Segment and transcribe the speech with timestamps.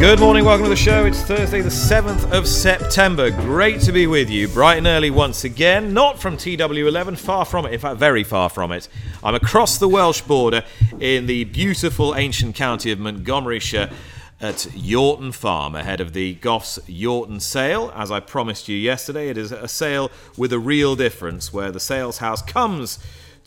[0.00, 1.04] Good morning, welcome to the show.
[1.04, 3.30] It's Thursday, the 7th of September.
[3.30, 5.92] Great to be with you, bright and early once again.
[5.92, 8.88] Not from TW11, far from it, in fact, very far from it.
[9.22, 10.64] I'm across the Welsh border
[10.98, 13.92] in the beautiful ancient county of Montgomeryshire
[14.40, 17.92] at Yorton Farm ahead of the Goffs Yorton sale.
[17.94, 21.78] As I promised you yesterday, it is a sale with a real difference where the
[21.78, 22.98] sales house comes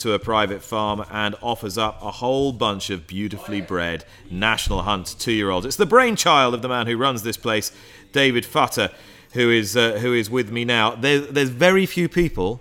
[0.04, 5.16] to a private farm and offers up a whole bunch of beautifully bred National Hunt
[5.18, 5.66] two year olds.
[5.66, 7.72] It's the brainchild of the man who runs this place,
[8.12, 8.92] David Futter,
[9.32, 10.94] who is, uh, who is with me now.
[10.94, 12.60] There, there's very few people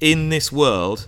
[0.00, 1.06] in this world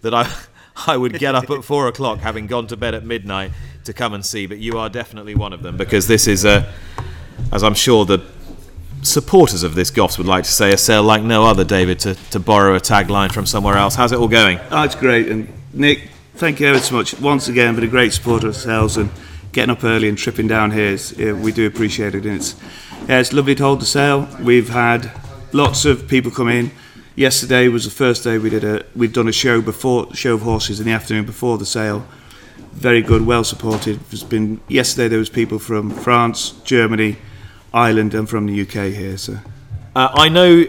[0.00, 0.28] that I,
[0.88, 3.52] I would get up at four o'clock having gone to bed at midnight
[3.84, 6.72] to come and see, but you are definitely one of them because this is a,
[7.52, 8.18] as I'm sure the
[9.02, 12.14] supporters of this Goffs would like to say, a sale like no other, David, to,
[12.30, 13.94] to borrow a tagline from somewhere else.
[13.94, 14.58] How's it all going?
[14.70, 15.28] Oh, it's great.
[15.28, 18.96] And Nick, thank you ever so much once again for a great support of sales
[18.96, 19.10] and
[19.52, 20.92] getting up early and tripping down here.
[20.92, 22.24] Is, yeah, we do appreciate it.
[22.24, 22.54] And it's,
[23.08, 24.28] yeah, it's lovely to hold the sale.
[24.40, 25.10] We've had
[25.52, 26.70] lots of people come in.
[27.14, 30.42] Yesterday was the first day we did a we'd done a show before show of
[30.42, 32.06] horses in the afternoon before the sale.
[32.72, 34.00] Very good, well supported.
[34.08, 37.18] There's been yesterday there was people from France, Germany,
[37.74, 39.16] Ireland and from the UK here.
[39.16, 39.38] So
[39.94, 40.64] uh, I know,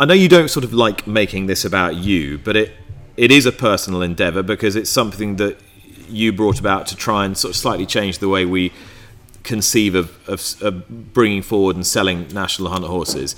[0.00, 2.72] I know you don't sort of like making this about you, but it
[3.16, 5.58] it is a personal endeavour because it's something that
[6.08, 8.72] you brought about to try and sort of slightly change the way we
[9.42, 13.36] conceive of, of, of bringing forward and selling national hunt horses.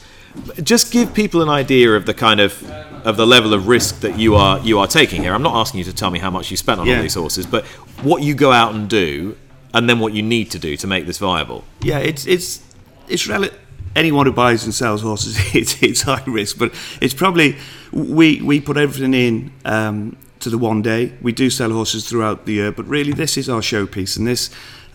[0.62, 2.68] Just give people an idea of the kind of
[3.04, 5.34] of the level of risk that you are you are taking here.
[5.34, 6.96] I'm not asking you to tell me how much you spent on yeah.
[6.96, 7.64] all these horses, but
[8.02, 9.36] what you go out and do,
[9.72, 11.64] and then what you need to do to make this viable.
[11.80, 12.62] Yeah, it's it's
[13.08, 13.50] it's rel-
[13.96, 17.56] anyone who buys and sells horses, it's, it's high risk, but it's probably
[17.92, 21.12] we we put everything in um, to the one day.
[21.20, 24.50] We do sell horses throughout the year, but really this is our showpiece, and this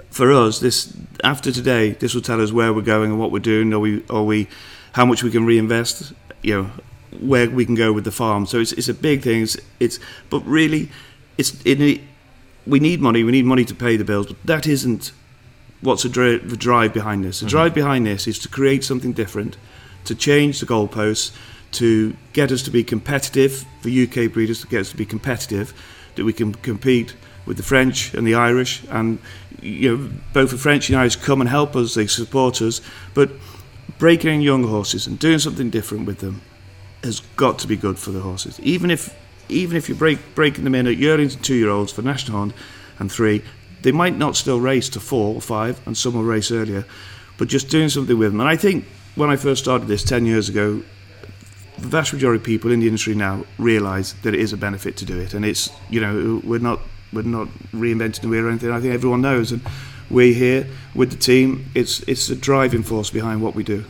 [0.09, 3.39] for us, this after today, this will tell us where we're going and what we're
[3.39, 4.47] doing, or we or we
[4.93, 6.13] how much we can reinvest,
[6.43, 6.71] you know,
[7.19, 8.45] where we can go with the farm.
[8.45, 9.41] So it's it's a big thing.
[9.41, 10.89] It's, it's but really,
[11.37, 12.01] it's in it,
[12.67, 13.23] we need money.
[13.23, 15.11] We need money to pay the bills, but that isn't
[15.83, 17.39] what's the, the drive behind this?
[17.39, 17.51] The mm-hmm.
[17.51, 19.57] drive behind this is to create something different,
[20.05, 21.35] to change the goalposts,
[21.73, 25.73] to get us to be competitive, for UK breeders to get us to be competitive,
[26.15, 29.19] that we can compete with the French and the Irish, and
[29.61, 32.81] you know both the French and the Irish come and help us, they support us,
[33.13, 33.29] but
[33.97, 36.41] breaking in young horses and doing something different with them
[37.03, 38.59] has got to be good for the horses.
[38.61, 39.15] Even if
[39.49, 42.37] even if you break breaking them in at yearlings and two year olds for national
[42.37, 42.53] hunt
[42.99, 43.43] and three,
[43.83, 46.85] they might not still race to four or five, and some will race earlier,
[47.37, 48.39] but just doing something with them.
[48.39, 48.85] And I think
[49.15, 50.81] when I first started this 10 years ago,
[51.77, 54.97] the vast majority of people in the industry now realise that it is a benefit
[54.97, 55.33] to do it.
[55.33, 56.79] And it's, you know, we're not,
[57.11, 58.71] we're not reinventing the wheel or anything.
[58.71, 59.51] I think everyone knows.
[59.51, 59.61] And
[60.09, 61.65] we're here with the team.
[61.75, 63.85] It's, it's the driving force behind what we do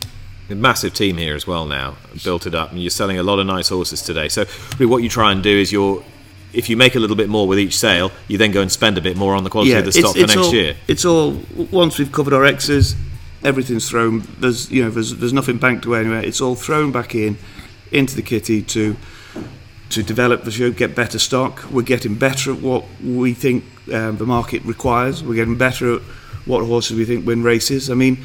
[0.50, 3.38] a massive team here as well now built it up and you're selling a lot
[3.38, 4.44] of nice horses today so
[4.74, 6.04] really what you try and do is you're
[6.54, 8.96] if you make a little bit more with each sale, you then go and spend
[8.98, 10.76] a bit more on the quality yeah, of the stock it's, for next all, year.
[10.88, 12.96] It's all once we've covered our X's,
[13.42, 14.22] everything's thrown.
[14.38, 16.24] There's you know there's there's nothing banked away anywhere.
[16.24, 17.36] It's all thrown back in
[17.92, 18.96] into the kitty to
[19.90, 21.64] to develop the show, get better stock.
[21.70, 25.22] We're getting better at what we think um, the market requires.
[25.22, 26.02] We're getting better at
[26.46, 27.90] what horses we think win races.
[27.90, 28.18] I mean,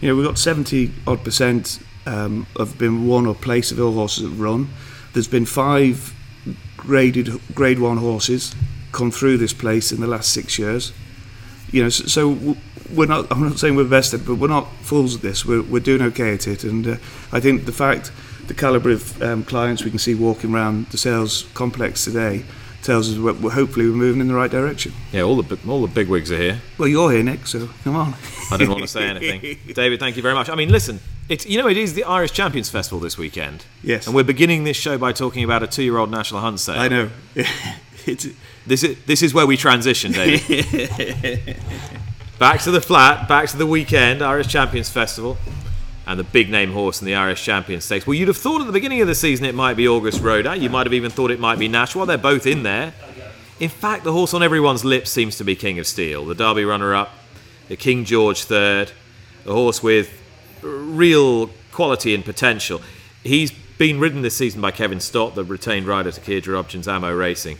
[0.00, 3.92] you know, we've got 70 odd percent um, have been won or placed of all
[3.92, 4.68] horses that run.
[5.12, 6.14] There's been five
[6.86, 8.54] graded grade one horses
[8.92, 10.92] come through this place in the last six years.
[11.70, 12.56] You know, so, so
[12.94, 13.26] we're not.
[13.30, 15.44] I'm not saying we're vested, but we're not fools at this.
[15.44, 16.96] We're we're doing okay at it, and uh,
[17.32, 18.12] I think the fact,
[18.46, 22.44] the calibre of um, clients we can see walking around the sales complex today
[22.86, 24.92] tells us we're, hopefully we're moving in the right direction.
[25.12, 26.60] Yeah, all the all the big wigs are here.
[26.78, 27.46] Well, you're here, Nick.
[27.46, 28.14] So come on.
[28.50, 30.00] I didn't want to say anything, David.
[30.00, 30.48] Thank you very much.
[30.48, 33.66] I mean, listen, it's you know it is the Irish Champions Festival this weekend.
[33.82, 34.06] Yes.
[34.06, 36.78] And we're beginning this show by talking about a two-year-old national hunt sale.
[36.78, 37.10] I know.
[38.06, 38.28] it's
[38.66, 41.56] this is this is where we transition, David.
[42.38, 45.36] back to the flat, back to the weekend, Irish Champions Festival,
[46.06, 48.06] and the big name horse in the Irish Champion Stakes.
[48.06, 50.62] Well, you'd have thought at the beginning of the season it might be Auguste Rodin.
[50.62, 51.96] You might have even thought it might be Nash.
[51.96, 52.94] Well, they're both in there.
[53.58, 56.64] In fact, the horse on everyone's lips seems to be King of Steel, the Derby
[56.64, 57.10] runner-up,
[57.68, 58.92] the King George third,
[59.46, 60.12] a horse with
[60.62, 62.82] real quality and potential.
[63.22, 67.12] He's been ridden this season by Kevin Stott, the retained rider to Kia Joorabchian's Amo
[67.14, 67.58] Racing.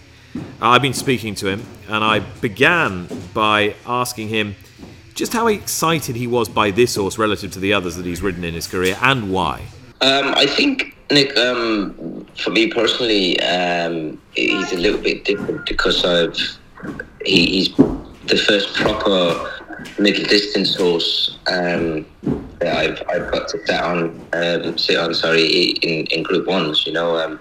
[0.60, 4.54] I've been speaking to him, and I began by asking him
[5.16, 8.44] just how excited he was by this horse relative to the others that he's ridden
[8.44, 9.62] in his career, and why.
[10.00, 16.04] Um, I think Nick, um, for me personally, um, he's a little bit different because
[16.04, 16.38] I've
[17.24, 17.76] he, he's
[18.26, 19.52] the first proper
[19.98, 22.06] middle distance horse um,
[22.58, 26.86] that I've I've got to sit on um, sit on sorry in, in Group Ones.
[26.86, 27.40] You know, um,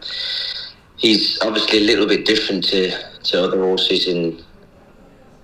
[0.97, 2.91] he's obviously a little bit different to,
[3.23, 4.41] to other horses in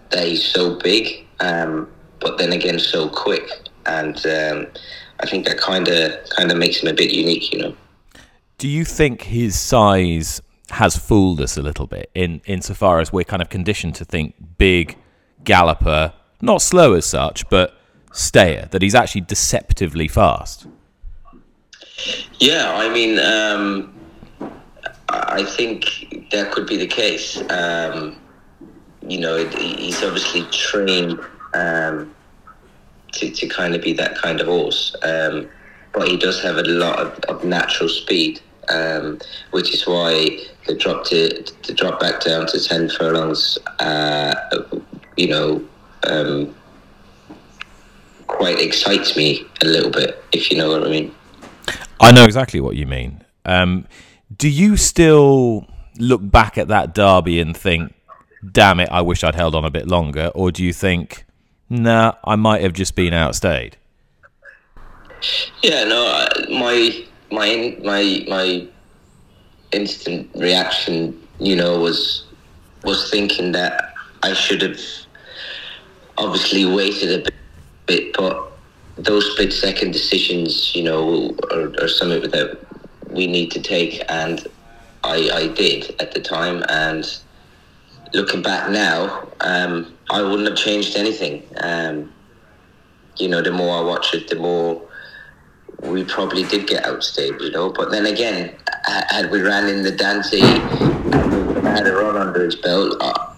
[0.10, 1.88] that he's so big, um,
[2.22, 3.50] but then again so quick,
[3.86, 4.68] and um,
[5.20, 7.52] I think that kind of kind of makes him a bit unique.
[7.52, 7.76] You know.
[8.58, 10.42] Do you think his size
[10.72, 14.36] has fooled us a little bit in insofar as we're kind of conditioned to think
[14.58, 14.98] big
[15.44, 17.76] galloper, not slow as such, but
[18.14, 20.68] stayer, that he's actually deceptively fast?
[22.40, 23.94] Yeah, I mean, um,
[25.10, 27.42] I think that could be the case.
[27.50, 28.18] Um,
[29.08, 31.20] you know, he's obviously trained
[31.54, 32.14] um,
[33.14, 35.50] to, to kind of be that kind of horse, um,
[35.94, 38.40] but he does have a lot of, of natural speed,
[38.70, 39.20] um,
[39.52, 44.34] which is why the drop to the drop back down to ten furlongs, uh,
[45.18, 45.64] you know,
[46.04, 46.56] um,
[48.28, 51.14] quite excites me a little bit, if you know what I mean.
[52.00, 53.24] I know exactly what you mean.
[53.46, 53.88] Um,
[54.36, 55.68] do you still
[56.00, 57.94] look back at that derby and think,
[58.52, 60.32] damn it, I wish I'd held on a bit longer?
[60.34, 61.26] Or do you think,
[61.72, 63.78] nah, I might have just been outstayed?
[65.64, 68.68] Yeah, no, my my my my
[69.72, 72.26] instant reaction, you know, was
[72.84, 74.80] was thinking that I should have
[76.18, 77.32] obviously waited a
[77.86, 78.52] bit, but
[78.98, 82.60] those split second decisions, you know, are, are something that
[83.10, 84.48] we need to take, and
[85.04, 86.64] I, I did at the time.
[86.70, 87.06] And
[88.14, 91.44] looking back now, um, I wouldn't have changed anything.
[91.58, 92.12] Um,
[93.18, 94.82] you know, the more I watch it, the more
[95.80, 97.70] we probably did get outstayed, you know.
[97.70, 98.54] But then again,
[98.86, 100.40] had we ran in the Dante
[101.62, 103.34] had a run under his belt, uh,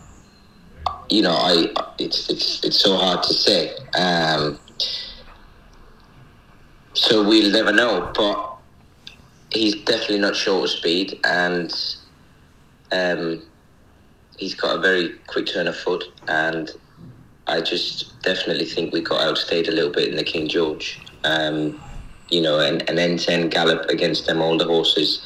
[1.10, 1.68] you know, I
[2.00, 3.76] it's it's it's so hard to say.
[3.96, 4.60] Um,
[6.94, 8.58] so we'll never know, but
[9.52, 11.72] he's definitely not short of speed, and
[12.92, 13.44] um,
[14.38, 16.72] he's got a very quick turn of foot, and
[17.48, 21.00] I just definitely think we got outstayed a little bit in the King George.
[21.24, 21.82] Um,
[22.30, 25.22] you know, an, an N10 gallop against them older horses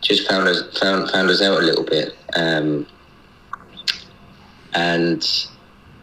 [0.00, 2.16] just found us found found us out a little bit.
[2.36, 2.86] Um,
[4.74, 5.26] and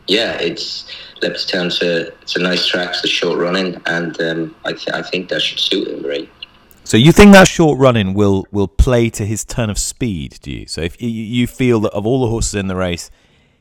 [0.07, 0.89] yeah, it's
[1.21, 5.01] Leopardstown's a it's a nice track, it's a short running, and um, I th- I
[5.03, 6.29] think that should suit him right.
[6.91, 10.39] So you think that short running will will play to his turn of speed?
[10.41, 10.67] Do you?
[10.67, 13.09] So if you feel that of all the horses in the race,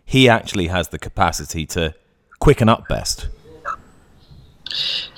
[0.04, 1.94] he actually has the capacity to
[2.40, 3.28] quicken up best.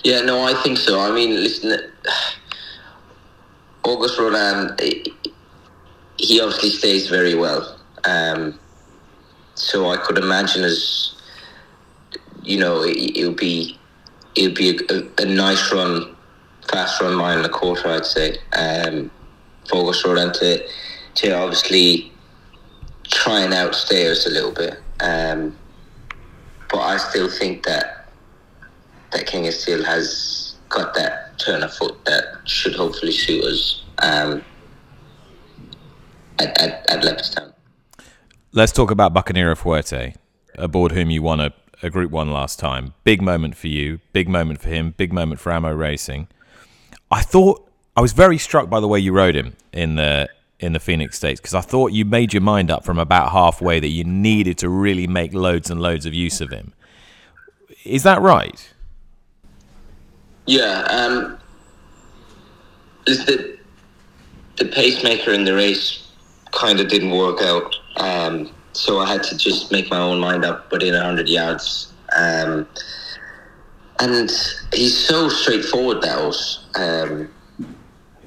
[0.04, 1.00] Yeah, no, I think so.
[1.00, 1.90] I mean, listen,
[3.84, 4.76] Auguste Rodin,
[6.18, 7.80] he obviously stays very well.
[8.04, 8.60] Um,
[9.54, 11.14] so I could imagine as
[12.42, 13.78] you know, it, would be
[14.34, 16.14] it would be a, a, a nice run
[16.70, 18.36] fast run mile and a quarter, I'd say.
[18.52, 19.10] Um,
[19.68, 20.66] focus Rodin to,
[21.14, 22.12] to obviously
[23.04, 24.80] try and outstay us a little bit.
[25.00, 25.56] Um,
[26.70, 28.08] but I still think that
[29.12, 33.84] that King of Steel has got that turn of foot that should hopefully suit us
[33.98, 34.42] um,
[36.38, 37.52] at, at, at Leopardstown.
[38.52, 40.14] Let's talk about Bucanero Fuerte,
[40.56, 41.52] aboard whom you won a,
[41.82, 42.94] a Group 1 last time.
[43.04, 46.28] Big moment for you, big moment for him, big moment for Amo Racing.
[47.12, 50.72] I thought I was very struck by the way you rode him in the in
[50.72, 53.88] the Phoenix Stakes because I thought you made your mind up from about halfway that
[53.88, 56.72] you needed to really make loads and loads of use of him.
[57.84, 58.72] Is that right?
[60.46, 61.38] Yeah, um,
[63.04, 63.58] the
[64.56, 66.08] the pacemaker in the race
[66.52, 70.44] kind of didn't work out, um, so I had to just make my own mind
[70.44, 71.92] up within hundred yards.
[72.16, 72.66] Um,
[74.02, 74.30] and
[74.72, 77.28] he's so straightforward was, um,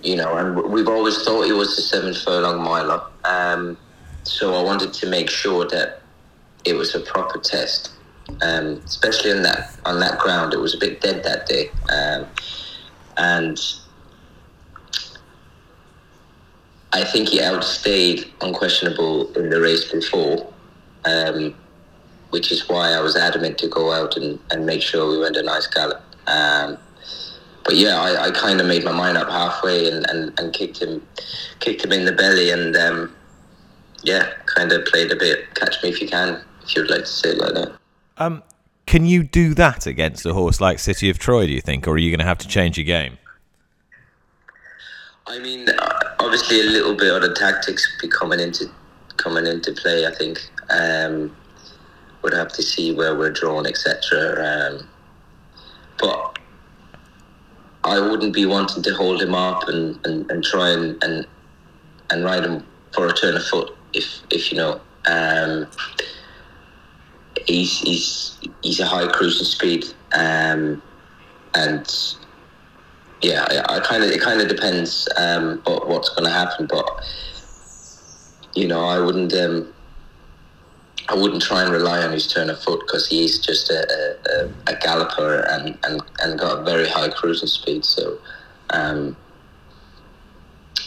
[0.02, 3.02] you know, and we've always thought he was the seven furlong miler.
[3.26, 3.78] Um,
[4.24, 6.02] so I wanted to make sure that
[6.64, 7.92] it was a proper test,
[8.42, 10.54] um, especially on that on that ground.
[10.54, 12.26] It was a bit dead that day, um,
[13.18, 13.60] and
[16.94, 20.54] I think he outstayed unquestionable in the race before.
[21.04, 21.54] Um,
[22.30, 25.38] which is why I was adamant to go out and, and make sure we went
[25.38, 26.02] a nice gallop.
[26.28, 26.78] Um,
[27.64, 30.82] but yeah, I, I kind of made my mind up halfway and, and, and kicked
[30.82, 31.06] him
[31.60, 33.16] kicked him in the belly and um,
[34.04, 37.06] yeah, kind of played a bit catch me if you can, if you'd like to
[37.08, 37.76] say it like that.
[38.18, 38.44] Um,
[38.86, 41.48] Can you do that against a horse like City of Troy?
[41.48, 43.18] Do you think, or are you going to have to change your game?
[45.28, 45.68] I mean,
[46.20, 48.70] obviously, a little bit of the tactics be coming into
[49.18, 50.06] coming into play.
[50.06, 50.40] I think
[50.70, 51.36] um,
[52.26, 54.02] would have to see where we're drawn, etc.
[54.52, 54.90] Um,
[56.00, 56.40] but
[57.84, 61.28] I wouldn't be wanting to hold him up and, and, and try and, and
[62.10, 64.82] and ride him for a turn of foot if if you know.
[65.08, 65.68] Um,
[67.46, 70.82] he's he's he's a high cruising speed, um,
[71.54, 71.88] and
[73.22, 76.66] yeah, I, I kind of it kind of depends um, what, what's going to happen,
[76.66, 76.90] but
[78.56, 79.75] you know, I wouldn't um,
[81.08, 84.72] I wouldn't try and rely on his turn of foot because he's just a, a,
[84.72, 87.86] a, galloper and, and, and got a very high cruising speed.
[87.86, 88.18] So
[88.72, 89.16] um,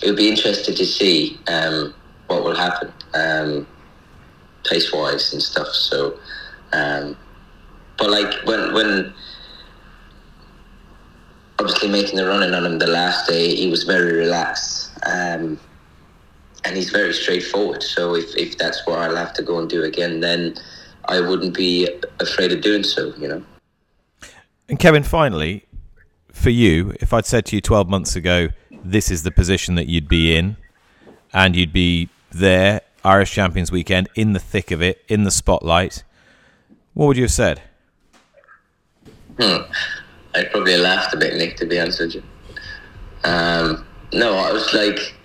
[0.02, 1.94] it would be interesting to see um,
[2.26, 3.66] what will happen um,
[4.64, 5.68] pace wise and stuff.
[5.68, 6.18] So,
[6.72, 7.16] um,
[7.96, 9.14] but like when when
[11.58, 14.90] obviously making the running on him the last day, he was very relaxed.
[15.06, 15.58] Um,
[16.68, 17.82] and he's very straightforward.
[17.82, 20.54] So if, if that's what I'll have to go and do again, then
[21.06, 21.88] I wouldn't be
[22.20, 23.42] afraid of doing so, you know.
[24.68, 25.64] And Kevin, finally,
[26.30, 28.48] for you, if I'd said to you 12 months ago,
[28.84, 30.58] this is the position that you'd be in,
[31.32, 36.04] and you'd be there, Irish Champions Weekend, in the thick of it, in the spotlight,
[36.92, 37.62] what would you have said?
[39.40, 39.62] Hmm.
[40.34, 42.22] I'd probably have laughed a bit, Nick, to be honest with you.
[43.24, 45.17] Um, no, I was like,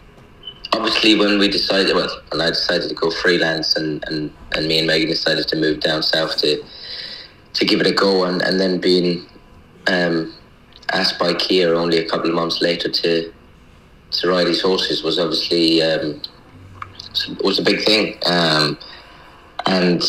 [0.74, 4.80] obviously when we decided, well, when I decided to go freelance, and, and, and me
[4.80, 6.64] and Megan decided to move down south to
[7.54, 9.28] to give it a go, and, and then being
[9.86, 10.34] um,
[10.92, 13.32] asked by Kia only a couple of months later to
[14.12, 16.20] to ride his horses was obviously um,
[17.44, 18.78] was a big thing, um,
[19.68, 20.04] and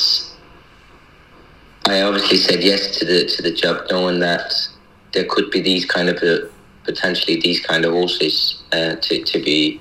[1.87, 4.52] I obviously said yes to the to the job, knowing that
[5.12, 6.49] there could be these kind of uh,
[6.85, 9.80] potentially these kind of horses uh, to to be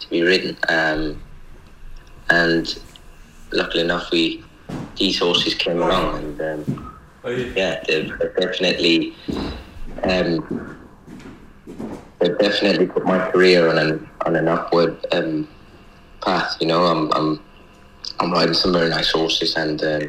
[0.00, 0.56] to be ridden.
[0.68, 1.22] Um,
[2.30, 2.78] and
[3.52, 4.44] luckily enough, we
[4.96, 9.14] these horses came along, and um, oh, yeah, they've, definitely
[10.02, 10.76] um,
[12.18, 15.48] they've definitely put my career on an on an upward um,
[16.22, 16.56] path.
[16.60, 17.42] You know, I'm I'm
[18.20, 20.00] I'm riding some very nice horses, and uh,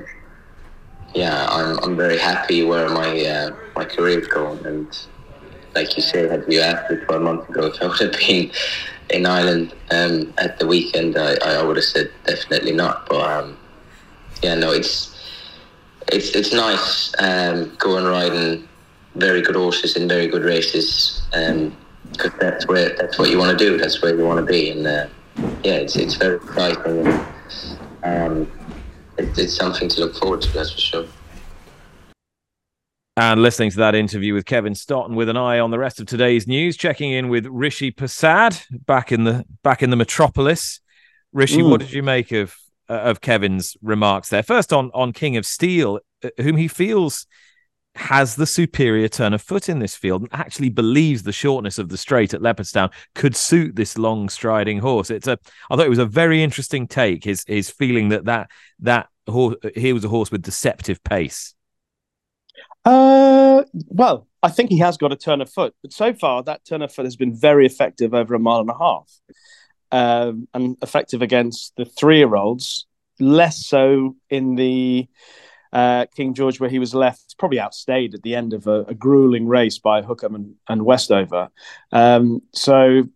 [1.14, 4.66] yeah, I'm I'm very happy where my uh, my career is going.
[4.66, 4.88] And
[5.76, 8.52] like you said, had you asked me twelve months ago if I would have been
[9.10, 13.08] in Ireland um, at the weekend, I, I would have said definitely not.
[13.08, 13.58] But um,
[14.44, 15.16] yeah, no, it's
[16.12, 18.68] it's it's nice um, going riding
[19.16, 23.58] very good horses in very good races because um, that's where that's what you want
[23.58, 23.78] to do.
[23.78, 25.08] That's where you want to be, and uh,
[25.64, 27.08] yeah, it's it's very exciting
[28.04, 28.52] and um,
[29.18, 30.52] it, it's something to look forward to.
[30.52, 31.06] That's for sure.
[33.22, 36.08] And listening to that interview with Kevin Stotton with an eye on the rest of
[36.08, 40.80] today's news, checking in with Rishi Persad back in the back in the metropolis.
[41.34, 41.70] Rishi, mm.
[41.70, 42.56] what did you make of
[42.90, 44.42] uh, of Kevin's remarks there?
[44.42, 47.28] First on on King of Steel, uh, whom he feels
[47.96, 51.90] has the superior turn of foot in this field and actually believes the shortness of
[51.90, 55.10] the straight at Leopardstown could suit this long striding horse.
[55.10, 55.38] It's a
[55.70, 57.26] I thought it was a very interesting take.
[57.26, 58.50] His his feeling that that
[58.80, 61.54] that horse he was a horse with deceptive pace.
[62.86, 66.66] Uh, well, I think he has got a turn of foot, but so far that
[66.66, 69.12] turn of foot has been very effective over a mile and a half,
[69.92, 72.86] um, and effective against the three-year-olds.
[73.20, 75.10] Less so in the
[75.74, 78.94] uh, King George, where he was left probably outstayed at the end of a, a
[78.94, 81.50] grueling race by Hukum and, and Westover.
[81.92, 83.10] Um, so,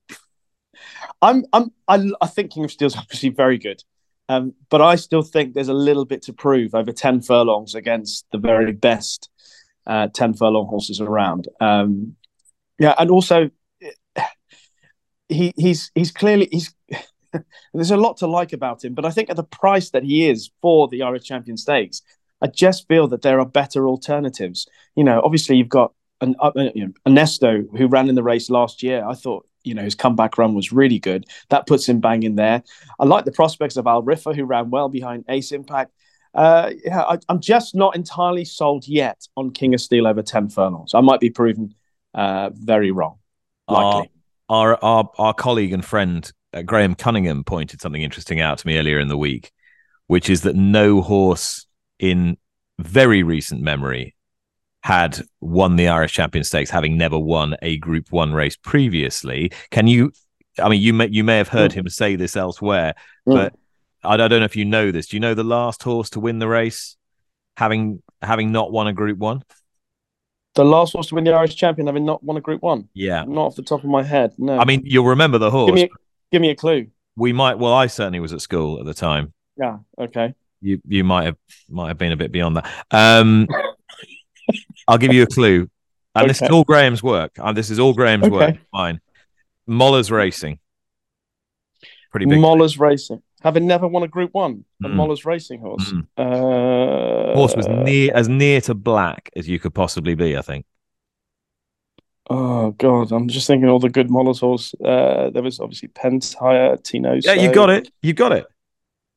[1.22, 3.82] I'm I'm I, I think King of Steel's obviously very good.
[4.30, 8.26] Um, but I still think there's a little bit to prove over 10 furlongs against
[8.32, 9.30] the very best
[9.86, 11.48] uh, 10 furlong horses around.
[11.60, 12.16] Um,
[12.80, 13.50] yeah, and also
[15.30, 16.74] he he's he's clearly he's
[17.74, 20.28] there's a lot to like about him, but I think at the price that he
[20.28, 22.02] is for the Irish Champion Stakes,
[22.42, 24.68] I just feel that there are better alternatives.
[24.96, 28.50] You know, obviously you've got an uh, you know, Onesto who ran in the race
[28.50, 29.06] last year.
[29.06, 31.26] I thought you know his comeback run was really good.
[31.50, 32.64] That puts him bang in there.
[33.00, 35.92] I like the prospects of Al Riffa who ran well behind Ace Impact
[36.34, 40.50] uh, yeah, I, am just not entirely sold yet on King of Steel over 10
[40.50, 40.94] furlongs.
[40.94, 41.76] I might be proven
[42.14, 43.20] uh, very wrong.
[43.68, 44.10] Likely.
[44.50, 48.68] Our, our, our, our colleague and friend uh, Graham Cunningham pointed something interesting out to
[48.68, 49.52] me earlier in the week,
[50.08, 51.66] which is that no horse
[52.00, 52.38] in
[52.80, 54.16] very recent memory
[54.82, 59.52] had won the Irish Champion Stakes, having never won a Group One race previously.
[59.72, 60.12] Can you?
[60.60, 61.76] I mean, you may you may have heard mm.
[61.76, 62.94] him say this elsewhere,
[63.28, 63.34] mm.
[63.34, 63.54] but
[64.04, 65.08] I, don't know if you know this.
[65.08, 66.98] Do you know the last horse to win the race,
[67.58, 69.44] having having not won a Group One?
[70.56, 72.90] The last horse to win the Irish Champion, having not won a Group One.
[72.94, 73.24] Yeah.
[73.28, 74.34] Not off the top of my head.
[74.38, 74.60] No.
[74.60, 75.72] I mean, you'll remember the horse.
[75.72, 75.90] give me a,
[76.32, 76.88] give me a clue.
[77.16, 77.58] we might.
[77.58, 79.34] Well, I certainly was at school at the time.
[79.58, 79.78] Yeah.
[79.98, 80.34] Okay.
[80.62, 81.38] You you might have
[81.70, 82.86] might have been a bit beyond that.
[82.92, 83.48] Um,
[84.88, 85.70] I'll give you a clue,
[86.16, 87.34] and this is all Graham's work.
[87.38, 88.32] And this is all Graham's Okay.
[88.36, 88.56] work.
[88.72, 89.02] Fine.
[89.68, 90.60] Moller's Racing.
[92.12, 92.40] Pretty big.
[92.40, 94.96] Moller's Racing, having never won a Group One, a Mm.
[94.96, 95.92] Moller's Racing horse.
[95.92, 96.08] Mm.
[96.18, 100.38] Uh, horse was near as near to black as you could possibly be.
[100.38, 100.66] I think.
[102.30, 104.74] Oh God, I'm just thinking all the good Moller's horse.
[104.76, 107.20] Uh, there was obviously Pentire, Tino.
[107.22, 107.92] Yeah, you got it.
[108.02, 108.46] You got it.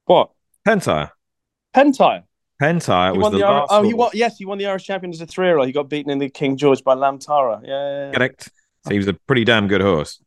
[0.06, 0.30] What?
[0.66, 1.11] Pentire.
[1.75, 2.25] Pentire.
[2.61, 3.66] Pentire He was the the, Irish.
[3.71, 4.11] Oh, he won.
[4.12, 5.66] Yes, he won the Irish champion as a three-year-old.
[5.66, 7.61] He got beaten in the King George by Lammtarra.
[7.62, 8.12] Yeah, yeah, yeah.
[8.12, 8.50] Correct.
[8.85, 10.21] So he was a pretty damn good horse.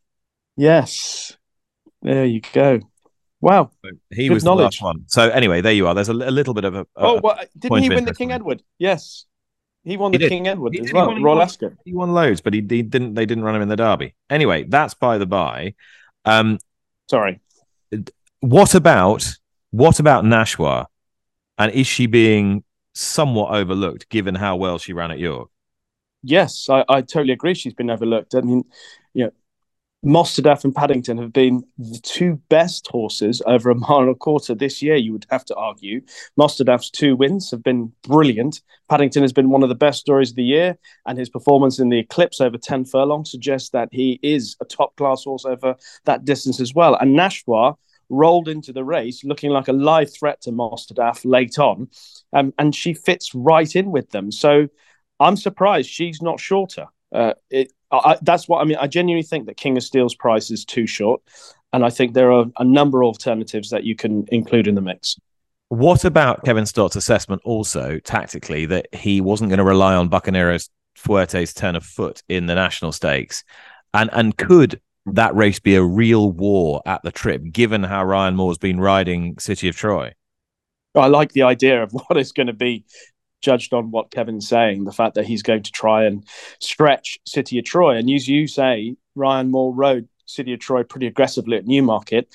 [0.56, 1.36] Yes.
[2.01, 2.79] There you go.
[3.41, 3.72] Wow.
[3.84, 5.05] So he Good was the last one.
[5.08, 5.96] So anyway, there you are.
[5.96, 6.81] There's a, a little bit of a.
[6.81, 8.31] a- oh, well, didn't he win the King.
[8.31, 8.62] Edward?
[8.77, 9.25] Yes.
[9.86, 10.29] He won He the did.
[10.29, 10.89] King Edward He as did.
[10.89, 11.08] He well.
[11.08, 11.46] won- he Royal won.
[11.46, 11.72] Ascot.
[11.86, 13.13] He won loads, but he, he didn't.
[13.13, 14.15] They didn't run him in the Derby.
[14.29, 15.75] Anyway, that's by the by.
[16.25, 16.60] Um,
[17.10, 17.39] Sorry.
[18.41, 19.25] what about
[19.72, 20.88] what about Nashwa?
[21.58, 25.50] And is she being somewhat overlooked given how well she ran at York?
[26.24, 27.53] Yes, I, I totally agree.
[27.53, 28.36] She's been overlooked.
[28.36, 28.63] I mean,
[29.13, 29.31] you know,
[30.06, 34.56] Mostahdaf and Paddington have been the two best horses over a mile and a quarter
[34.56, 36.01] this year, you would have to argue.
[36.39, 38.62] Mostahdaf's two wins have been brilliant.
[38.88, 41.89] Paddington has been one of the best stories of the year, and his performance in
[41.89, 45.75] the Eclipse over 10 furlongs suggests that he is a top class horse over
[46.06, 46.96] that distance as well.
[46.96, 47.75] And Nashwa
[48.08, 51.89] rolled into the race looking like a live threat to Mostahdaf late on,
[52.32, 54.32] um, and she fits right in with them.
[54.32, 54.70] So
[55.20, 56.88] I'm surprised she's not shorter.
[57.11, 58.77] Uh, it, I, that's what I mean.
[58.79, 61.21] I genuinely think that King of Steel's price is too short,
[61.73, 64.81] and I think there are a number of alternatives that you can include in the
[64.81, 65.17] mix.
[65.69, 70.67] What about Kevin Stott's assessment also tactically that he wasn't going to rely on Bucanero
[70.95, 73.43] Fuerte's turn of foot in the national stakes?
[73.93, 78.35] And and could that race be a real war at the trip, given how Ryan
[78.35, 80.13] Moore's been riding City of Troy?
[80.95, 82.85] I like the idea of what is going to be
[83.41, 86.25] judged on what Kevin's saying, the fact that he's going to try and
[86.59, 87.95] stretch City of Troy.
[87.95, 92.27] And as you say, Ryan Moore rode City of Troy pretty aggressively at Newmarket.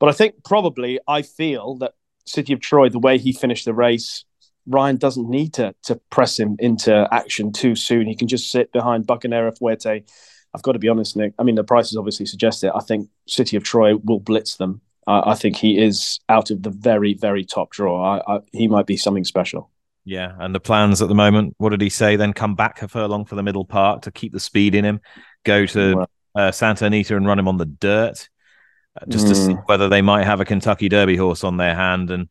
[0.00, 1.92] But I think probably I feel that
[2.26, 4.24] City of Troy, the way he finished the race,
[4.66, 8.06] Ryan doesn't need to to press him into action too soon.
[8.06, 10.04] He can just sit behind Bucanero Fuerte.
[10.54, 11.34] I've got to be honest, Nick.
[11.38, 12.72] I mean, the prices obviously suggest it.
[12.74, 14.80] I think City of Troy will blitz them.
[15.06, 18.02] I think he is out of the very, very top draw.
[18.02, 19.70] I, I, he might be something special.
[20.04, 21.54] Yeah, and the plans at the moment.
[21.58, 22.16] What did he say?
[22.16, 25.00] Then come back a furlong for the middle part to keep the speed in him.
[25.44, 28.28] Go to uh, Santa Anita and run him on the dirt,
[29.00, 29.46] uh, just to Mm.
[29.46, 32.28] see whether they might have a Kentucky Derby horse on their hand and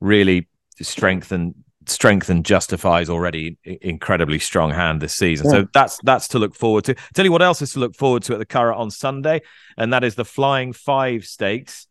[0.00, 0.48] really
[0.80, 1.54] strengthen
[1.86, 5.50] strengthen justifies already incredibly strong hand this season.
[5.50, 6.94] So that's that's to look forward to.
[7.14, 9.42] Tell you what else is to look forward to at the Curragh on Sunday,
[9.76, 11.86] and that is the Flying Five Stakes,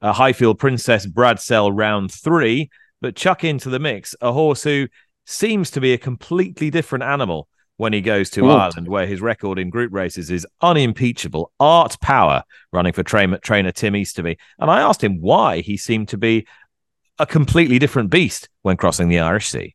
[0.00, 2.70] uh, Highfield Princess Bradsell round three.
[3.02, 4.88] But chuck into the mix a horse who
[5.26, 8.60] seems to be a completely different animal when he goes to Mm.
[8.60, 11.52] Ireland, where his record in group races is unimpeachable.
[11.58, 14.38] Art Power running for trainer, trainer Tim Easterby.
[14.58, 16.46] And I asked him why he seemed to be
[17.18, 19.74] a completely different beast when crossing the Irish Sea.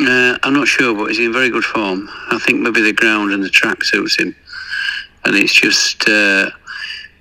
[0.00, 2.08] Uh, I'm not sure, but he's in very good form.
[2.30, 4.34] I think maybe the ground and the track suits him,
[5.24, 6.50] and it's just uh,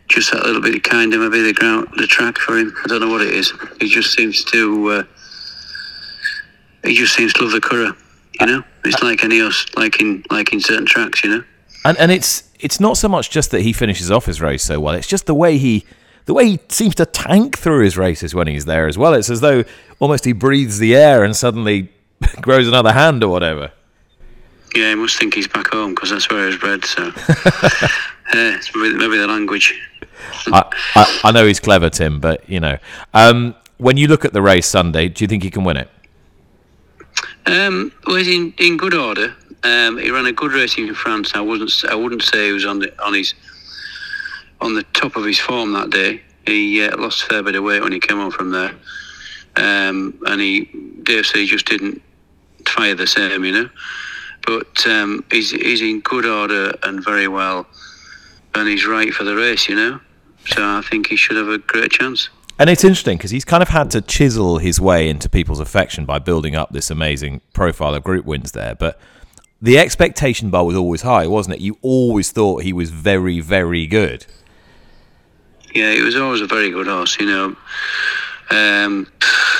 [0.09, 2.75] just that little bit of kind of maybe the ground, the track for him.
[2.83, 3.53] I don't know what it is.
[3.79, 5.03] He just seems to uh,
[6.85, 7.95] he just seems to love the Curragh.
[8.39, 11.23] You know, it's like any horse, like in like in certain tracks.
[11.23, 11.43] You know.
[11.85, 14.79] And and it's it's not so much just that he finishes off his race so
[14.79, 14.93] well.
[14.95, 15.85] It's just the way he
[16.25, 19.13] the way he seems to tank through his races when he's there as well.
[19.13, 19.63] It's as though
[19.99, 21.89] almost he breathes the air and suddenly
[22.41, 23.71] grows another hand or whatever.
[24.75, 26.83] Yeah, he must think he's back home because that's where he's bred.
[26.83, 27.03] So,
[28.33, 29.79] it's maybe, maybe the language.
[30.47, 30.63] I,
[30.95, 32.77] I, I know he's clever, Tim, but you know,
[33.13, 35.89] um, when you look at the race Sunday, do you think he can win it?
[37.45, 39.35] Um, he's in, in good order.
[39.63, 41.33] Um, he ran a good race in France.
[41.33, 41.71] I wasn't.
[41.89, 43.33] I wouldn't say he was on the on his
[44.61, 46.21] on the top of his form that day.
[46.45, 48.75] He uh, lost a fair bit of weight when he came on from there,
[49.55, 50.69] um, and he
[51.03, 52.01] dare say just didn't
[52.67, 53.69] fire the same, you know.
[54.45, 57.65] But um, he's he's in good order and very well,
[58.53, 59.99] and he's right for the race, you know.
[60.47, 62.29] So I think he should have a great chance.
[62.57, 66.05] And it's interesting because he's kind of had to chisel his way into people's affection
[66.05, 68.75] by building up this amazing profile of group wins there.
[68.75, 68.97] But
[69.61, 71.61] the expectation bar was always high, wasn't it?
[71.61, 74.25] You always thought he was very, very good.
[75.73, 77.55] Yeah, he was always a very good horse, you know.
[78.51, 79.11] Um,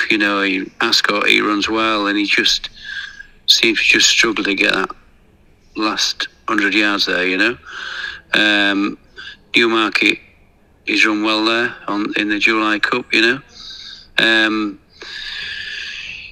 [0.10, 2.70] you know, he, Ascot, he runs well, and he just
[3.48, 4.90] seems to just struggle to get that
[5.76, 7.26] last hundred yards there.
[7.28, 7.58] You know,
[8.34, 8.98] um,
[9.54, 10.20] Newmarket
[10.86, 13.12] he's run well there on in the July Cup.
[13.14, 13.42] You know,
[14.18, 14.80] um,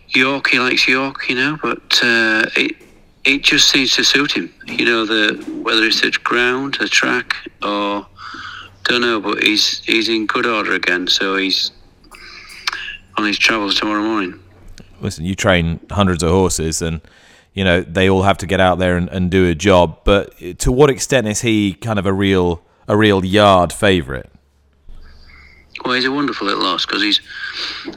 [0.09, 1.29] York he likes York.
[1.29, 2.75] You know, but uh, it
[3.25, 4.53] it just seems to suit him.
[4.65, 8.05] You know, the whether it's a ground, a track, or
[8.83, 11.07] don't know, but he's he's in good order again.
[11.07, 11.71] So he's
[13.17, 14.39] on his travels tomorrow morning.
[15.01, 17.01] Listen, you train hundreds of horses, and
[17.53, 19.99] you know they all have to get out there and, and do a job.
[20.03, 24.27] But to what extent is he kind of a real a real yard favourite?
[25.83, 27.19] Well, he's a wonderful little horse because he's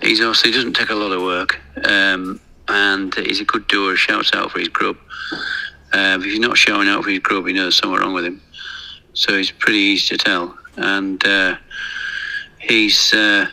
[0.02, 3.96] he's he doesn't take a lot of work, um, and he's a good doer.
[3.96, 4.96] Shouts out for his grub.
[5.92, 8.42] Uh, if he's not shouting out for his grub, he knows something wrong with him.
[9.14, 11.56] So he's pretty easy to tell, and uh,
[12.58, 13.46] he's uh,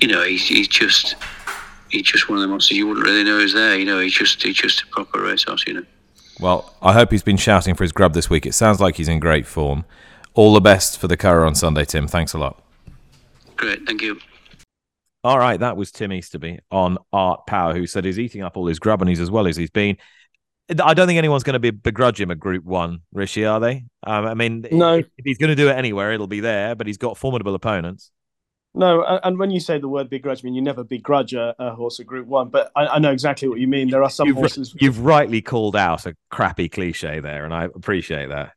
[0.00, 1.14] you know he's, he's just
[1.90, 3.78] he's just one of the monsters you wouldn't really know is there.
[3.78, 5.64] You know, he's just he's just a proper racehorse.
[5.66, 5.84] You know.
[6.40, 8.46] Well, I hope he's been shouting for his grub this week.
[8.46, 9.84] It sounds like he's in great form.
[10.34, 12.08] All the best for the Curragh on Sunday, Tim.
[12.08, 12.61] Thanks a lot.
[13.62, 14.18] Great, thank you.
[15.22, 18.66] All right, that was Tim Easterby on Art Power, who said he's eating up all
[18.66, 19.96] his grub and he's as well as he's been.
[20.82, 23.84] I don't think anyone's going to be begrudge him a Group One, Rishi, are they?
[24.04, 24.94] Um, I mean, No.
[24.94, 26.74] if he's going to do it anywhere, it'll be there.
[26.74, 28.10] But he's got formidable opponents.
[28.74, 31.74] No, and when you say the word begrudge, I mean you never begrudge a, a
[31.74, 33.90] horse at Group One, but I, I know exactly what you mean.
[33.90, 34.74] There are some You've, horses.
[34.80, 38.54] you've rightly called out a crappy cliche there, and I appreciate that.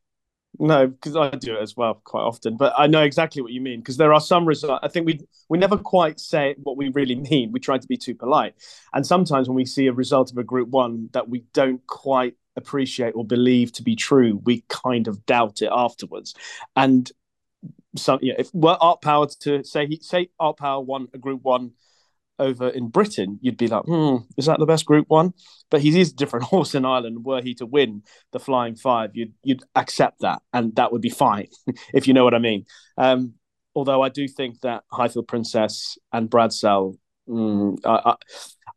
[0.60, 2.58] No, because I do it as well quite often.
[2.58, 4.80] But I know exactly what you mean because there are some results.
[4.84, 7.52] I think we we never quite say what we really mean.
[7.52, 8.56] We try to be too polite,
[8.94, 12.36] and sometimes when we see a result of a Group One that we don't quite
[12.56, 16.36] appreciate or believe to be true, we kind of doubt it afterwards.
[16.76, 17.12] And
[17.98, 21.44] some, yeah, if were Art Power to say he say Art Power won a Group
[21.44, 21.72] One
[22.40, 25.34] over in Britain, you'd be like, hmm, is that the best Group One?
[25.70, 27.26] But he is a different horse in Ireland.
[27.26, 31.10] Were he to win the Flying Five, you'd you'd accept that, and that would be
[31.10, 31.48] fine,
[31.94, 32.66] if you know what I mean.
[32.98, 33.34] Um,
[33.76, 38.16] although I do think that Highfield Princess and Bradsell, mm, I, I,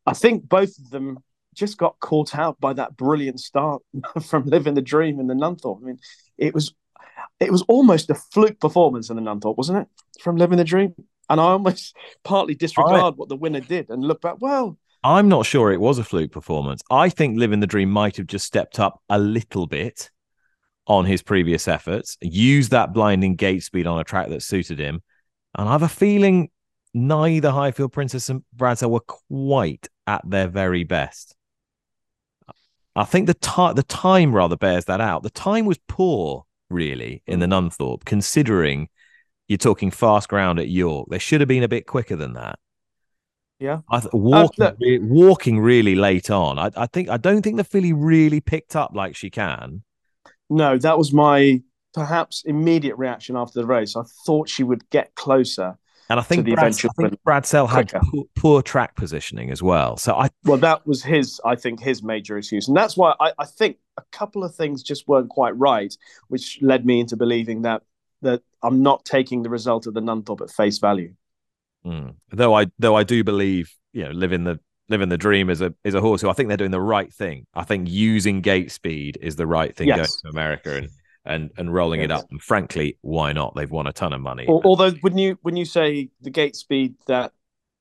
[0.06, 1.18] I think both of them
[1.54, 3.82] just got caught out by that brilliant start
[4.22, 5.82] from Living the Dream in the Nunthorpe.
[5.82, 5.98] I mean,
[6.36, 6.74] it was
[7.40, 9.88] it was almost a fluke performance in the Nunthorpe, wasn't it?
[10.22, 10.94] From Living the Dream.
[11.28, 15.46] And I almost partly disregard what the winner did and look back, well, I'm not
[15.46, 16.82] sure it was a fluke performance.
[16.90, 20.10] I think Living the Dream might have just stepped up a little bit
[20.88, 25.02] on his previous efforts, used that blinding gate speed on a track that suited him.
[25.56, 26.50] And I have a feeling
[26.94, 31.36] neither Highfield Princess and Bradsell were quite at their very best.
[32.96, 35.22] I think the, the time rather bears that out.
[35.22, 37.52] The time was poor, really, in the hmm.
[37.52, 38.88] Nunthorpe, considering
[39.48, 41.08] you're talking fast ground at York.
[41.10, 42.58] They should have been a bit quicker than that.
[43.58, 43.80] yeah.
[43.90, 46.58] I th- uh, walking, look- re- walking really late on.
[46.58, 49.82] I, I think I don't think the filly really picked up like she can.
[50.50, 51.62] No, that was my
[51.94, 53.96] perhaps immediate reaction after the race.
[53.96, 55.76] I thought she would get closer.
[56.10, 59.98] And I think, Brad, I think Bradsell had poor, poor track positioning as well.
[59.98, 62.66] So I Well, that was his, I think, his major excuse.
[62.66, 65.94] And that's why I, I think a couple of things just weren't quite right,
[66.28, 67.82] which led me into believing that
[68.22, 71.14] that I'm not taking the result of the Nunthorpe at face value.
[71.84, 75.60] mm, though I though I do believe you know living the living the dream is
[75.60, 77.46] a is a horse who I think they're doing the right thing.
[77.54, 79.96] I think using gate speed is the right thing Yes.
[80.22, 80.88] going to America and
[81.24, 82.26] and and rolling it up.
[82.30, 83.54] And frankly, why not?
[83.54, 84.46] They've won a ton of money.
[84.48, 87.32] Al- Although, when you when you say the gate speed that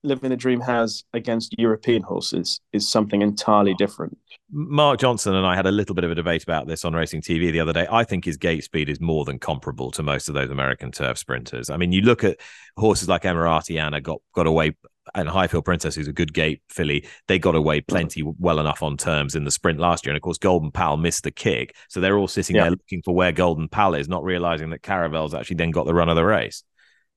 [0.04, 4.16] Living the Dream has against European horses is something entirely different.
[4.50, 7.20] Mark Johnson and I had a little bit of a debate about this on Racing
[7.20, 7.86] TV the other day.
[7.90, 11.18] I think his gate speed is more than comparable to most of those American turf
[11.18, 11.68] sprinters.
[11.68, 12.38] I mean, you look at
[12.76, 14.76] horses like Emaraaty Ana got got away,
[15.16, 18.96] and Highfield Princess, who's a good gate filly, they got away plenty well enough on
[18.96, 20.12] terms in the sprint last year.
[20.12, 22.62] And of course, Golden Pal missed the kick, so they're all sitting Yeah.
[22.62, 25.94] there looking for where Golden Pal is, not realizing that Caravel's actually then got the
[25.94, 26.62] run of the race.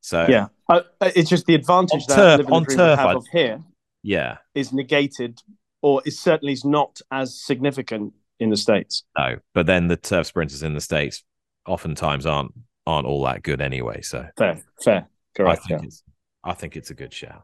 [0.02, 0.82] So Yeah, I,
[1.16, 3.62] it's just the advantage On that turf- on the turf, have I'd- of here
[4.04, 5.42] yeah, is negated,
[5.82, 9.04] or is certainly is not as significant in the states.
[9.18, 11.24] no, but then the turf sprinters in the states
[11.68, 12.52] oftentimes aren't
[12.88, 14.02] aren't all that good anyway.
[14.02, 15.62] So Fair, fair, correct.
[15.64, 16.04] I think it's
[16.44, 17.44] I think it's a good shout.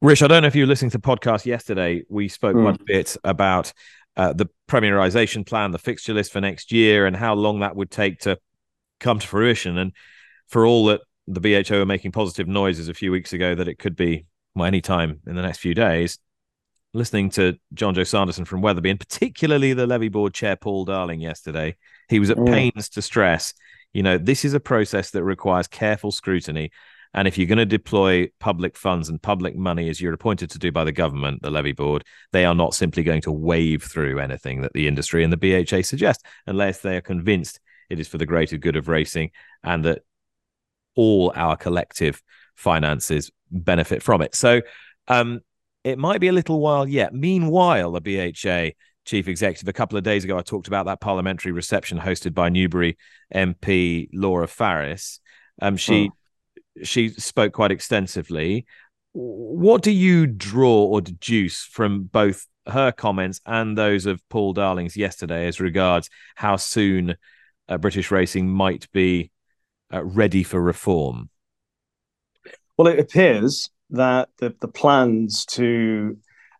[0.00, 2.02] Rich, I don't know if you were listening to the podcast yesterday.
[2.08, 2.62] We spoke Mm.
[2.64, 3.72] quite a bit about
[4.16, 7.92] uh, the premierization plan, the fixture list for next year, and how long that would
[7.92, 8.36] take to
[8.98, 9.78] come to fruition.
[9.78, 9.92] And
[10.48, 13.78] for all that the BHA were making positive noises a few weeks ago that it
[13.78, 16.18] could be well, any time in the next few days,
[16.94, 21.76] listening to Jonjo Sanderson from Wetherby, and particularly the levy board chair Paul Darling yesterday,
[22.08, 22.52] he was at Mm.
[22.52, 23.54] pains to stress,
[23.94, 26.70] you know, this is a process that requires careful scrutiny.
[27.14, 30.58] And if you're going to deploy public funds and public money as you're appointed to
[30.58, 34.18] do by the government, the levy board, they are not simply going to wave through
[34.18, 38.16] anything that the industry and the BHA suggest unless they are convinced it is for
[38.16, 39.30] the greater good of racing
[39.62, 40.02] and that
[40.94, 42.22] all our collective
[42.54, 44.34] finances benefit from it.
[44.34, 44.62] So
[45.08, 45.40] um,
[45.84, 47.12] it might be a little while yet.
[47.12, 48.70] Meanwhile, the BHA
[49.04, 52.48] chief executive, a couple of days ago, I talked about that parliamentary reception hosted by
[52.48, 52.96] Newbury
[53.34, 55.20] MP Laura Farris.
[55.60, 56.82] Um, she oh.
[56.84, 58.66] she spoke quite extensively.
[59.12, 64.96] What do you draw or deduce from both her comments and those of Paul Darling's
[64.96, 67.16] yesterday as regards how soon
[67.68, 69.31] uh, British racing might be
[69.92, 71.28] uh, ready for reform?
[72.76, 76.16] Well, it appears that the, the plans to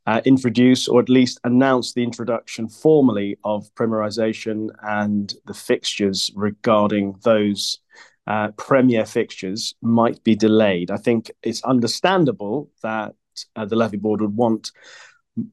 [0.07, 7.15] uh, introduce or at least announce the introduction formally of premierisation and the fixtures regarding
[7.23, 7.79] those
[8.27, 10.91] uh, premier fixtures might be delayed.
[10.91, 13.15] I think it's understandable that
[13.57, 14.71] uh, the levy board would want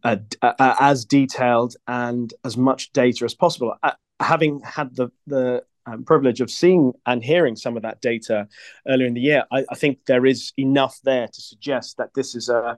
[0.04, 3.76] uh, uh, as detailed and as much data as possible.
[3.82, 5.64] Uh, having had the the
[5.94, 8.48] um, privilege of seeing and hearing some of that data
[8.88, 12.36] earlier in the year, I, I, think there is enough there to suggest that this
[12.36, 12.78] is a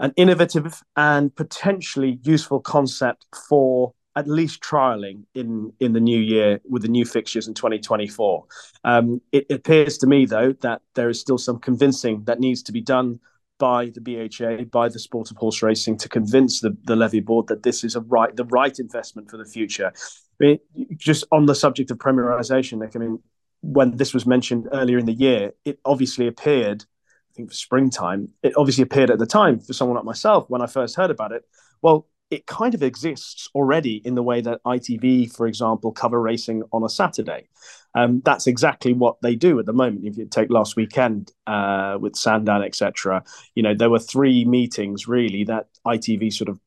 [0.00, 6.60] an innovative and potentially useful concept for at least trialing in in the new year
[6.68, 8.44] with the new fixtures in 2024.
[8.84, 12.72] Um, it, appears to me though that there is still some convincing that needs to
[12.72, 13.20] be done
[13.58, 17.48] by the BHA, by the sport of horse racing, to convince the, the levy board
[17.48, 19.92] that this is a right, the right investment for the future.
[20.40, 20.58] I mean,
[20.96, 23.18] just on the subject of premierisation, Nick, I mean,
[23.60, 26.84] when this was mentioned earlier in the year, it obviously appeared,
[27.30, 30.62] I think for springtime, it obviously appeared at the time for someone like myself when
[30.62, 31.44] I first heard about it.
[31.82, 36.62] Well, it kind of exists already in the way that ITV, for example, cover racing
[36.72, 37.48] on a Saturday.
[37.94, 40.04] Um, that's exactly what they do at the moment.
[40.04, 43.24] If you take last weekend uh, with Sandown, etc.,
[43.54, 46.60] you know there were three meetings really that ITV sort of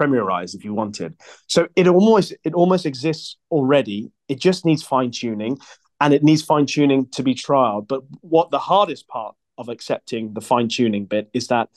[0.00, 1.14] premierized, if you wanted.
[1.46, 4.10] So it almost it almost exists already.
[4.28, 5.58] It just needs fine tuning,
[6.00, 7.88] and it needs fine tuning to be trialed.
[7.88, 11.68] But what the hardest part of accepting the fine tuning bit is that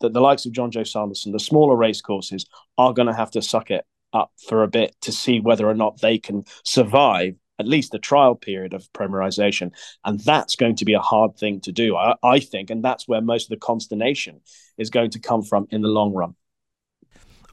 [0.00, 2.46] the, the likes of Jonjo Sanderson, the smaller race courses,
[2.78, 5.74] are going to have to suck it up for a bit to see whether or
[5.74, 9.72] not they can survive at least the trial period of premierization.
[10.04, 12.70] And that's going to be a hard thing to do, I, I, think.
[12.70, 14.40] And that's where most of the consternation
[14.78, 16.34] is going to come from in the long run.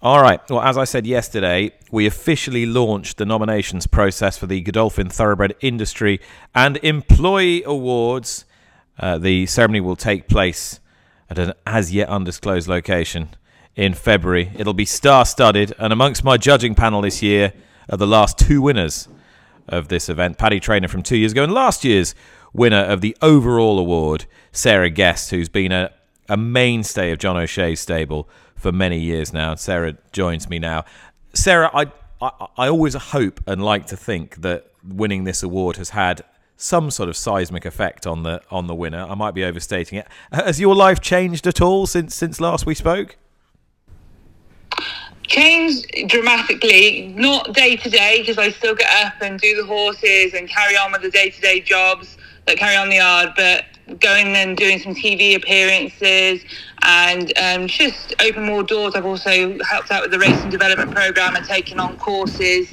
[0.01, 0.41] All right.
[0.49, 5.55] Well, as I said yesterday, we officially launched the nominations process for the Godolphin Thoroughbred
[5.61, 6.19] Industry
[6.53, 8.43] and Employee Awards.
[8.99, 10.79] Uh, the ceremony will take place
[11.29, 13.29] at an as yet undisclosed location
[13.75, 14.51] in February.
[14.57, 17.53] It'll be star studded, and amongst my judging panel this year
[17.89, 19.07] are the last two winners
[19.67, 22.13] of this event Paddy Trainer from two years ago, and last year's
[22.53, 25.91] winner of the overall award, Sarah Guest, who's been a,
[26.29, 28.29] a mainstay of John O'Shea's stable
[28.65, 29.53] for many years now.
[29.53, 30.85] Sarah joins me now.
[31.35, 31.85] Sarah, I,
[32.19, 36.23] I, I always hope and like to think that winning this award has had
[36.57, 39.05] some sort of seismic effect on the on the winner.
[39.07, 40.07] I might be overstating it.
[40.31, 43.17] Has your life changed at all since since last we spoke?
[45.27, 50.33] Changed dramatically, not day to day because I still get up and do the horses
[50.33, 53.65] and carry on with the day to day jobs that carry on the yard, but
[53.99, 56.43] going and doing some TV appearances
[56.85, 58.93] and um, just open more doors.
[58.95, 62.69] I've also helped out with the racing development program and taken on courses,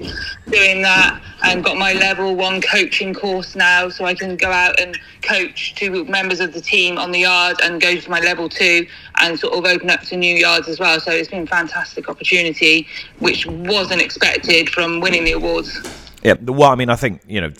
[0.49, 4.79] doing that, and got my level one coaching course now, so I can go out
[4.79, 8.51] and coach to members of the team on the yard and go to my level
[8.51, 8.87] two
[9.21, 11.01] and sort of open up to new yards as well.
[11.01, 12.87] So it's been a fantastic opportunity,
[13.21, 15.81] which wasn't expected from winning the awards.
[16.23, 17.51] Yeah, well, I mean, I think you know,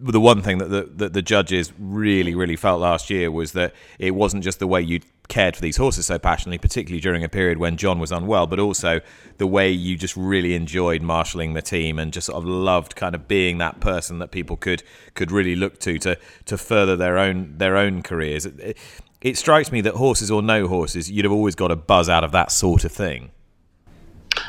[0.00, 3.74] the one thing that the, that the judges really, really felt last year was that
[3.98, 7.28] it wasn't just the way you cared for these horses so passionately, particularly during a
[7.28, 9.00] period when John was unwell, but also
[9.38, 13.14] the way you just really enjoyed marshalling the team and just sort of loved kind
[13.14, 14.82] of being that person that people could
[15.14, 18.44] could really look to to to further their own their own careers.
[18.46, 18.78] It, it,
[19.20, 22.24] it strikes me that horses or no horses, you'd have always got a buzz out
[22.24, 23.30] of that sort of thing.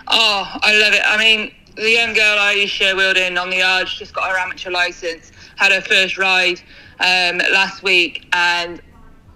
[0.07, 1.01] Oh, I love it.
[1.05, 4.71] I mean, the young girl I Aisha Wilding on the yard, just got her amateur
[4.71, 6.59] license had her first ride
[6.99, 8.81] um, last week, and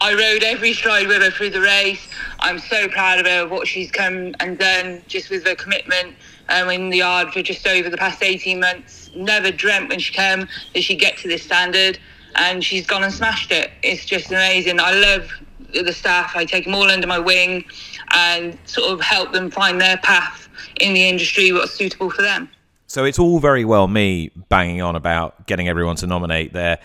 [0.01, 2.07] I rode every stride with her through the race.
[2.39, 6.15] I'm so proud of her, what she's come and done just with her commitment
[6.49, 9.11] um, in the yard for just over the past 18 months.
[9.15, 11.99] Never dreamt when she came that she'd get to this standard,
[12.35, 13.71] and she's gone and smashed it.
[13.83, 14.79] It's just amazing.
[14.79, 15.29] I love
[15.73, 16.35] the staff.
[16.35, 17.65] I take them all under my wing
[18.13, 20.44] and sort of help them find their path
[20.79, 22.49] in the industry, what's suitable for them.
[22.88, 26.79] So it's all very well me banging on about getting everyone to nominate their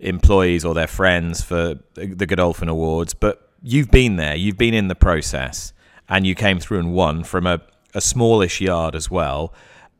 [0.00, 4.88] employees or their friends for the Godolphin Awards, but you've been there, you've been in
[4.88, 5.72] the process,
[6.08, 7.60] and you came through and won from a,
[7.94, 9.54] a smallish yard as well.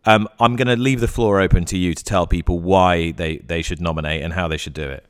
[0.04, 3.38] Um, I'm going to leave the floor open to you to tell people why they,
[3.38, 5.05] they should nominate and how they should do it.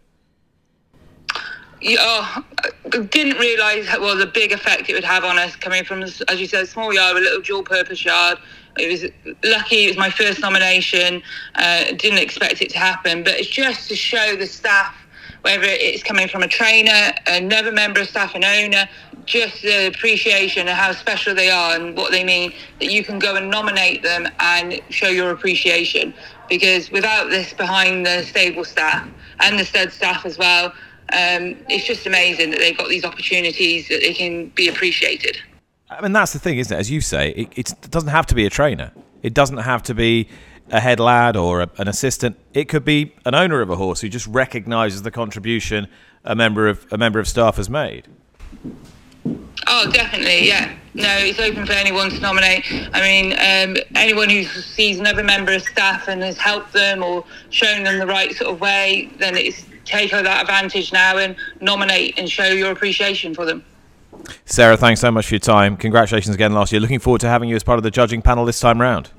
[1.84, 2.44] Oh,
[2.90, 6.46] didn't realise well the big effect it would have on us coming from, as you
[6.46, 8.38] said, a small yard, a little dual-purpose yard.
[8.78, 9.10] It was
[9.44, 9.84] lucky.
[9.84, 11.22] It was my first nomination.
[11.54, 14.94] Uh, didn't expect it to happen, but it's just to show the staff,
[15.42, 18.88] whether it's coming from a trainer, another member of staff, an owner,
[19.24, 22.52] just the appreciation of how special they are and what they mean.
[22.80, 26.14] That you can go and nominate them and show your appreciation.
[26.48, 29.08] Because without this behind the stable staff
[29.40, 30.72] and the stud staff as well,
[31.12, 35.38] um, it's just amazing that they've got these opportunities that they can be appreciated.
[35.88, 36.80] I mean, that's the thing, isn't it?
[36.80, 38.92] As you say, it, it doesn't have to be a trainer.
[39.22, 40.28] It doesn't have to be
[40.70, 42.36] a head lad or a, an assistant.
[42.54, 45.88] It could be an owner of a horse who just recognises the contribution
[46.24, 48.08] a member of a member of staff has made.
[49.68, 50.76] Oh, definitely, yeah.
[50.94, 52.64] No, it's open for anyone to nominate.
[52.92, 57.24] I mean, um, anyone who sees another member of staff and has helped them or
[57.50, 62.18] shown them the right sort of way, then it's take that advantage now and nominate
[62.18, 63.64] and show your appreciation for them.
[64.44, 65.76] Sarah, thanks so much for your time.
[65.76, 66.80] Congratulations again last year.
[66.80, 69.10] Looking forward to having you as part of the judging panel this time round.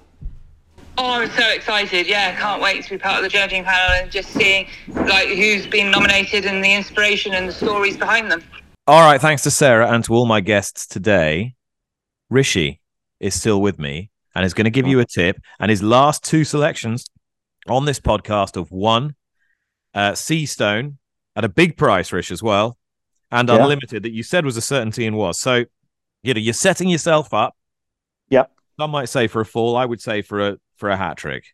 [1.00, 2.08] Oh, I'm so excited!
[2.08, 5.68] Yeah, can't wait to be part of the judging panel and just seeing like who's
[5.68, 8.44] been nominated and the inspiration and the stories behind them.
[8.88, 11.54] All right, thanks to Sarah and to all my guests today.
[12.30, 12.82] Rishi
[13.20, 15.38] is still with me and is going to give you a tip.
[15.60, 17.06] And his last two selections
[17.68, 19.16] on this podcast of one,
[19.98, 20.98] uh, Seastone
[21.36, 22.78] at a big price, Rish, as well,
[23.32, 23.56] and yeah.
[23.56, 25.40] unlimited that you said was a certainty and was.
[25.40, 25.66] So,
[26.22, 27.56] you know, you're setting yourself up.
[28.30, 28.52] Yep.
[28.80, 29.76] Some might say for a fall.
[29.76, 31.46] I would say for a for a hat trick.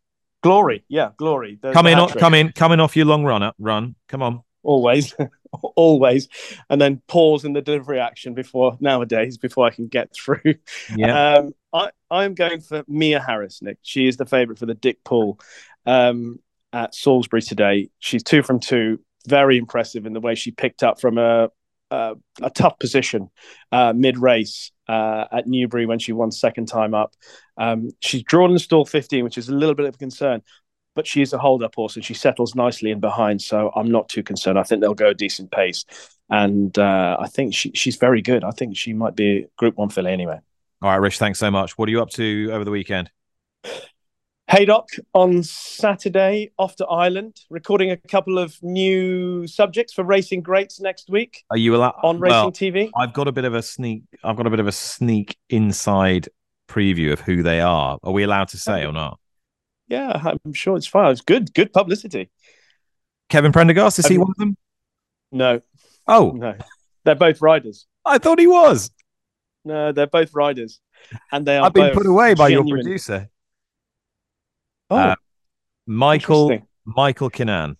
[0.42, 1.58] Glory, yeah, glory.
[1.62, 3.96] There's come in, come in, coming off your long run run.
[4.10, 4.42] Come on.
[4.62, 5.16] Always,
[5.78, 6.28] always,
[6.70, 10.56] and then pause in the delivery action before nowadays before I can get through.
[10.98, 11.36] Yeah.
[11.36, 13.78] Um, I I'm going for Mia Harris, Nick.
[13.84, 15.40] She is the favourite for the Dick Poole
[15.86, 16.40] um,
[16.74, 17.90] at Salisbury today.
[18.00, 19.00] She's two from two.
[19.28, 21.50] Very impressive in the way she picked up from a
[21.92, 23.30] uh, a tough position
[23.72, 27.14] uh, mid race uh, at Newbury when she won second time up.
[27.56, 30.42] Um, she's drawn in stall 15, which is a little bit of a concern,
[30.96, 33.44] but she is a hold up horse and she settles nicely in behind.
[33.44, 34.58] So I'm not too concerned.
[34.58, 35.86] I think they'll go a decent pace.
[36.30, 38.44] And uh, I think she, she's very good.
[38.44, 40.40] I think she might be Group One filly anyway.
[40.82, 41.78] All right, Rich, thanks so much.
[41.78, 43.12] What are you up to over the weekend?
[44.54, 50.80] Haydock on Saturday off to Ireland, recording a couple of new subjects for Racing Greats
[50.80, 51.44] next week.
[51.50, 52.92] Are you allowed on Racing well, TV?
[52.96, 54.04] I've got a bit of a sneak.
[54.24, 56.30] I've got a bit of a sneak inside
[56.68, 57.98] preview of who they are.
[58.04, 59.20] Are we allowed to say uh, or not?
[59.88, 61.12] Yeah, I'm sure it's fine.
[61.12, 62.30] It's good, good publicity.
[63.30, 64.22] Kevin Prendergast is Have he you...
[64.22, 64.56] one of them?
[65.32, 65.62] No.
[66.08, 66.54] Oh no,
[67.06, 67.88] they're both riders.
[68.06, 68.92] I thought he was.
[69.66, 70.80] No, they're both riders,
[71.32, 71.66] and they are.
[71.66, 72.68] I've been put away by genuine.
[72.68, 73.30] your producer.
[74.94, 75.16] Oh, uh,
[75.88, 77.76] Michael Michael Kinane.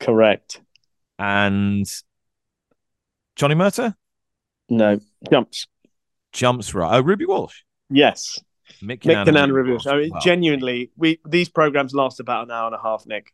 [0.00, 0.60] Correct.
[1.18, 1.86] And
[3.36, 3.94] Johnny Murtagh?
[4.68, 5.66] No, jumps.
[6.32, 6.96] Jumps right.
[6.96, 7.62] Oh, Ruby Walsh.
[7.90, 8.38] Yes.
[8.82, 9.86] Mick Kinane, Mick Kinane Ruby Walsh.
[9.86, 13.32] I mean, genuinely, we these programs last about an hour and a half, Nick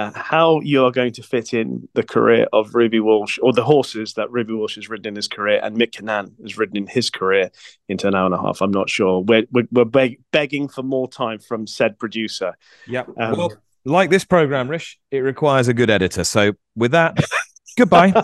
[0.00, 3.64] uh, how you are going to fit in the career of Ruby Walsh or the
[3.64, 6.86] horses that Ruby Walsh has ridden in his career and Mick Kinane has ridden in
[6.86, 7.50] his career
[7.88, 8.62] into an hour and a half.
[8.62, 9.20] I'm not sure.
[9.20, 12.56] We're, we're, we're beg- begging for more time from said producer.
[12.86, 13.04] Yeah.
[13.18, 13.52] Um, well,
[13.84, 16.24] like this program, Rish, it requires a good editor.
[16.24, 17.18] So with that,
[17.76, 18.14] goodbye.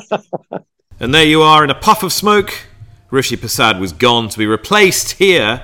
[1.00, 2.54] and there you are in a puff of smoke.
[3.10, 5.62] Rishi Persad was gone to be replaced here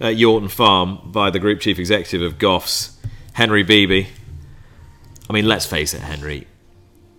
[0.00, 2.96] at Yorton Farm by the group chief executive of Goffs,
[3.34, 4.08] Henry Beeby.
[5.28, 6.46] I mean, let's face it, Henry.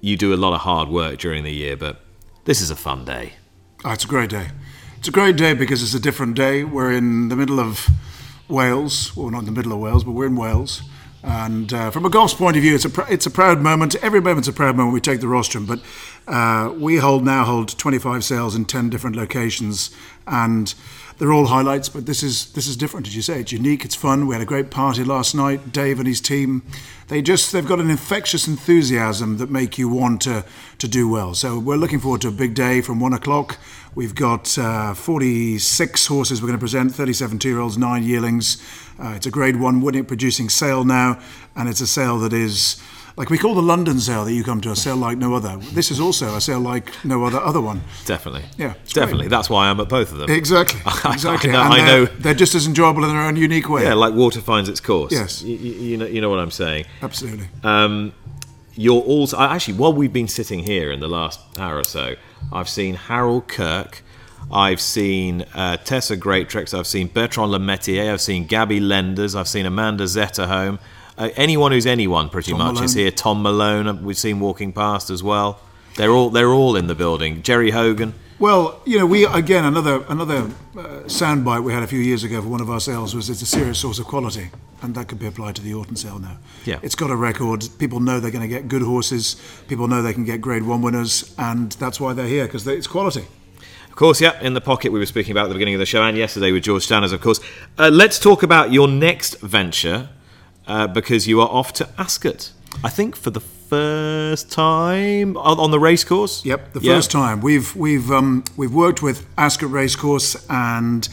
[0.02, 2.02] You do a lot of hard work during the year, but
[2.46, 3.34] this is a fun day.
[3.84, 4.50] Oh, it's a great day.
[4.98, 6.64] It's a great day because it's a different day.
[6.64, 7.88] We're in the middle of
[8.48, 9.16] Wales.
[9.16, 10.82] Well, not in the middle of Wales, but we're in Wales.
[11.24, 13.96] And uh, from a Goffs' point of view, it's a pr- it's a proud moment.
[14.04, 14.94] Every moment's a proud moment.
[14.94, 15.80] We take the rostrum, but
[16.28, 19.90] uh, we hold now hold 25 sales in 10 different locations,
[20.28, 20.74] and
[21.18, 23.40] they're all highlights, but this is this is different, as you say.
[23.40, 23.86] It's unique.
[23.86, 24.28] It's fun.
[24.28, 25.72] We had a great party last night.
[25.72, 26.64] Dave and his team,
[27.08, 30.44] they just they've got an infectious enthusiasm that make you want to
[30.78, 31.34] to do well.
[31.34, 33.58] So we're looking forward to a big day from one o'clock.
[33.96, 38.62] We've got uh, 46 horses we're going to present, 37 two-year-olds, nine yearlings.
[39.02, 41.22] Uh, it's a Grade One winning producing sale now,
[41.56, 42.82] and it's a sale that is
[43.18, 45.58] like we call the London sale that you come to a sale like no other.
[45.74, 47.82] This is also a sale like no other other one.
[48.06, 48.44] Definitely.
[48.58, 48.74] Yeah.
[48.88, 49.26] Definitely.
[49.26, 49.30] Great.
[49.30, 50.30] That's why I'm at both of them.
[50.30, 50.82] Exactly.
[51.16, 51.52] Exactly.
[51.52, 52.06] I, know, I know.
[52.06, 53.84] They're just as enjoyable in their own unique way.
[53.84, 55.14] Yeah, like water finds its course.
[55.14, 55.42] Yes.
[55.44, 56.86] You, you know, you know what I'm saying.
[57.02, 57.48] Absolutely.
[57.64, 58.14] Um,
[58.74, 62.16] you're also actually while we've been sitting here in the last hour or so,
[62.52, 64.04] I've seen Harold Kirk.
[64.52, 69.48] I've seen uh, Tessa Greatrix, I've seen Bertrand Le Métayer, I've seen Gabby Lenders, I've
[69.48, 70.78] seen Amanda Zetterholm.
[71.18, 73.12] Uh, anyone who's anyone, pretty Tom much, is here.
[73.12, 75.60] Tom Malone, we've seen walking past as well.
[75.96, 77.42] They're all they're all in the building.
[77.42, 78.14] Gerry Hogan.
[78.38, 82.42] Well, you know, we again another another uh, soundbite we had a few years ago
[82.42, 84.50] for one of our sales was it's a serious source of quality,
[84.82, 86.38] and that could be applied to the Yorton sale now.
[86.66, 86.80] Yeah.
[86.82, 87.66] it's got a record.
[87.80, 89.38] People know they're going to get good horses.
[89.70, 92.88] People know they can get Grade One winners, and that's why they're here because it's
[92.88, 93.26] quality.
[93.88, 95.86] Of course, yeah, in the pocket we were speaking about at the beginning of the
[95.86, 97.40] show and yesterday with George Stanners, of course.
[97.78, 100.10] Uh, let's talk about your next venture
[100.68, 102.52] uh, because you are off to Ascot.
[102.84, 106.46] I think for the first time on, the racecourse.
[106.46, 106.96] Yep, the Yeah.
[106.96, 111.08] first time we've we've um, we've worked with Ascot Racecourse and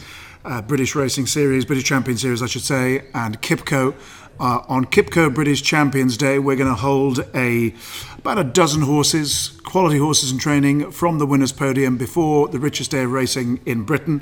[0.45, 3.93] uh, British Racing Series, British Champion Series, I should say, and QIPCO.
[4.39, 7.73] Uh, on QIPCO British Champions Day, we're going to hold a
[8.17, 12.91] about a dozen horses, quality horses in training from the winners' podium before the richest
[12.91, 14.21] day of racing in Britain.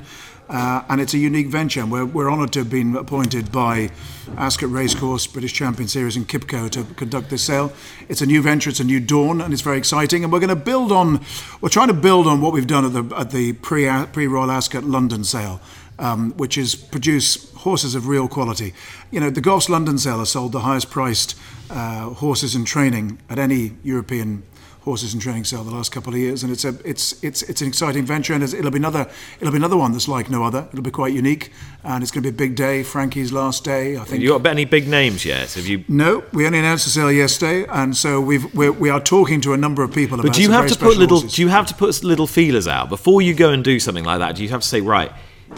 [0.52, 1.80] Uh, and it's a unique venture.
[1.80, 3.90] And we're, we're honoured to have been appointed by
[4.36, 7.72] Ascot Racecourse, British Champion Series, and QIPCO to conduct this sale.
[8.10, 10.24] It's a new venture, it's a new dawn, and it's very exciting.
[10.24, 11.24] And we're going to build on,
[11.62, 14.50] we're trying to build on what we've done at the at the pre pre Royal
[14.50, 15.60] Ascot London sale.
[15.98, 18.74] Um, which is produce horses of real quality.
[19.12, 21.38] You know, the Goffs London sale has sold the highest priced
[21.70, 24.42] uh, horses in training at any European
[24.82, 27.62] horses in training sale the last couple of years, and it's a it's it's it's
[27.62, 29.08] an exciting venture, and it'll be another
[29.40, 30.66] it'll be another one that's like no other.
[30.72, 31.52] It'll be quite unique,
[31.84, 32.82] and it's going to be a big day.
[32.82, 34.22] Frankie's last day, I Have think.
[34.22, 35.52] you got any big names yet?
[35.54, 35.84] Have you?
[35.88, 39.52] no, we only announced the sale yesterday, and so we've we're, we are talking to
[39.52, 40.18] a number of people.
[40.20, 41.18] About But do you have to put little?
[41.20, 41.36] horses.
[41.36, 44.18] Do you have to put little feelers out before you go and do something like
[44.18, 44.36] that?
[44.36, 45.12] Do you have to say, right,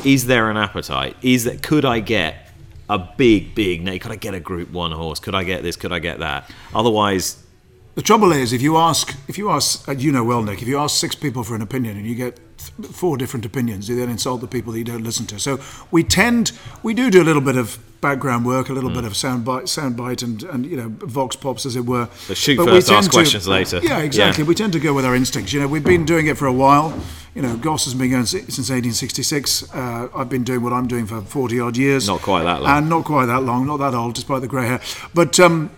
[0.04, 1.16] is there an appetite?
[1.22, 2.50] Is that could I get
[2.90, 3.98] a big, big name?
[3.98, 5.18] Could I get a Group One horse?
[5.18, 5.76] Could I get this?
[5.76, 6.50] Could I get that?
[6.74, 7.42] Otherwise,
[7.94, 10.66] The trouble is, if you ask, if you ask, uh, you know well, Nick, if
[10.68, 13.94] you ask six people for an opinion and you get th- four different opinions, you
[13.94, 15.38] then insult the people that you don't listen to.
[15.38, 15.60] So
[15.92, 16.50] we tend,
[16.82, 18.94] we do do a little bit of background work, a little Mm.
[18.94, 22.08] bit of sound bite, sound bite, and and you know, vox pops, as it were.
[22.26, 23.78] But shoot we first, ask questions later.
[23.82, 24.42] Yeah, exactly.
[24.42, 24.48] Yeah.
[24.48, 25.52] We tend to go with our instincts.
[25.52, 26.92] You know, we've been doing it for a while.
[27.36, 29.72] You know, Goffs has been going since 1866.
[29.72, 32.06] Uh, I've been doing what I'm doing for 40 odd years.
[32.08, 32.76] Not quite that long.
[32.78, 34.80] And not quite that long, not that old, despite the grey hair.
[35.14, 35.70] But um,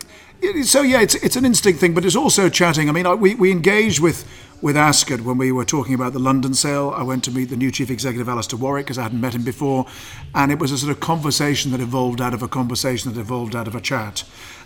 [0.64, 2.88] so yeah, it's it's an instinct thing, but it's also chatting.
[2.88, 4.24] I mean, we we engaged with
[4.62, 6.92] with Ascot when we were talking about the London sale.
[6.97, 9.44] I went to meet the new chief executive, Alastair Warwick, because I hadn't met him
[9.44, 9.86] before,
[10.34, 13.55] and it was a sort of conversation that evolved out of a conversation that evolved
[13.55, 14.24] out of a chat.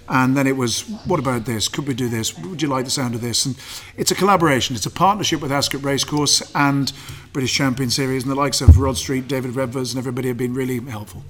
[0.08, 1.68] And then it was, what about this?
[1.68, 2.36] Could we do this?
[2.36, 3.46] Would you like the sound of this?
[3.46, 3.56] And
[3.96, 4.74] it's a collaboration.
[4.74, 6.92] It's a partnership with Ascot Racecourse and
[7.32, 10.54] British Champion Series, and the likes of Rod Street, David Redvers, and everybody have been
[10.54, 11.22] really helpful.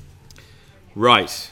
[0.95, 1.51] right,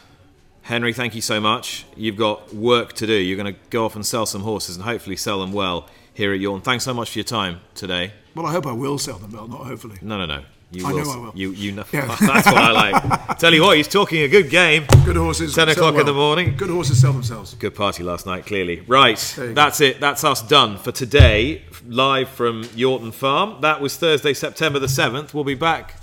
[0.69, 1.87] Henry, thank you so much.
[1.97, 3.15] You've got work to do.
[3.15, 6.35] You're going to go off and sell some horses and hopefully sell them well here
[6.35, 6.63] at Yorton.
[6.63, 8.13] Thanks so much for your time today.
[8.35, 9.97] Well, I hope I will sell them well, not hopefully.
[10.03, 10.43] No, no, no.
[10.71, 11.05] You I will.
[11.07, 11.33] know I will.
[11.35, 11.85] You, you know.
[11.91, 12.05] Yeah.
[12.21, 13.39] That's what I like.
[13.39, 14.85] Tell you what, he's talking a good game.
[15.07, 15.55] Good horses.
[15.55, 16.55] 10 sell o'clock in the morning.
[16.55, 17.55] Good horses sell themselves.
[17.55, 18.81] Good party last night, clearly.
[18.81, 19.55] Right, you go.
[19.55, 20.01] that's it.
[20.01, 23.63] That's us done for today, live from Yorton Farm.
[23.63, 25.33] That was Thursday, September the 7th.
[25.33, 25.95] We'll be back.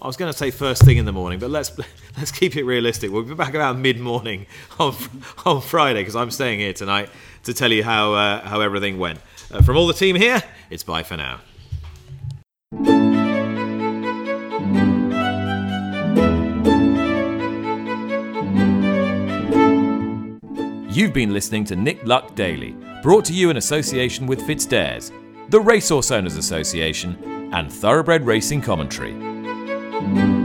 [0.00, 1.76] I was going to say first thing in the morning, but let's
[2.16, 3.10] let's keep it realistic.
[3.10, 4.46] We'll be back about mid morning
[4.78, 4.94] on,
[5.44, 7.10] on Friday because I'm staying here tonight
[7.44, 9.18] to tell you how, uh, how everything went.
[9.50, 11.40] Uh, from all the team here, it's bye for now.
[20.90, 25.12] You've been listening to Nick Luck Daily, brought to you in association with FitzDares,
[25.50, 29.37] the Racehorse Owners Association, and Thoroughbred Racing Commentary.
[30.14, 30.37] Thank you.